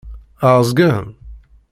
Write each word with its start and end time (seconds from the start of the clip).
Ɛeẓgen? 0.51 1.05